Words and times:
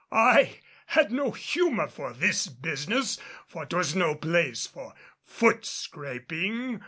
I 0.11 0.59
had 0.87 1.11
no 1.11 1.29
humor 1.29 1.87
for 1.87 2.11
this 2.11 2.47
business, 2.47 3.19
for 3.45 3.67
'twas 3.67 3.95
no 3.95 4.15
place 4.15 4.65
for 4.65 4.95
foot 5.23 5.63
scraping. 5.63 6.79